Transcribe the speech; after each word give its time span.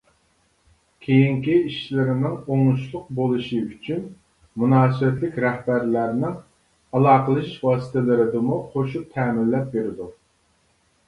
كېيىنكى 1.07 1.57
ئىشلىرىنىڭ 1.65 2.39
ئوڭۇشلۇق 2.53 3.11
بولۇشى 3.19 3.59
ئۈچۈن 3.65 3.99
مۇناسىۋەتلىك 4.63 5.37
رەھبەرلەرنىڭ 5.45 6.33
ئالاقىلىشىش 7.01 7.61
ۋاسىتىلىرىدىمۇ 7.69 8.59
قوشۇپ 8.73 9.15
تەمىنلەپ 9.19 9.71
بېرىدۇ. 9.77 10.11